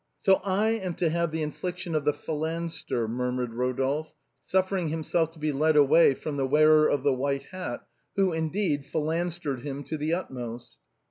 [0.25, 5.37] "So I am to have the infliction of the phalanstère," murmured Rodolphe, suffering himself to
[5.37, 7.85] be led away by the wearer of the white hat,
[8.15, 10.77] who, indeed, phalanstered him to the utmost.